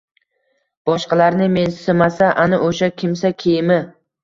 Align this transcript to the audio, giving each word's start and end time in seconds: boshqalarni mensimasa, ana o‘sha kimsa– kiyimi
boshqalarni 0.89 1.51
mensimasa, 1.59 2.31
ana 2.47 2.61
o‘sha 2.71 2.91
kimsa– 3.05 3.35
kiyimi 3.45 3.81